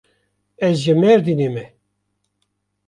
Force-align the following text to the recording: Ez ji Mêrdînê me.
Ez 0.67 0.75
ji 0.83 0.93
Mêrdînê 1.01 1.49
me. 1.55 1.65